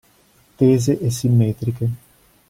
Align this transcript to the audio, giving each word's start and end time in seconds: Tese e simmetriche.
Tese 0.59 0.93
e 1.05 1.11
simmetriche. 1.11 1.87